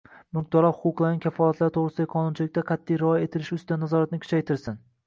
[0.35, 4.87] mulkdorlar huquqlarining kafolatlari to‘g‘risidagi qonunchilikka qat’iy rioya etilishi ustidan nazoratni kuchaytirsin.